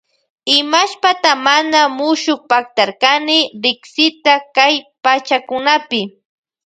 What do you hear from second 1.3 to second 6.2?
mana mushukpaktarkani riksita kay pachakunapi.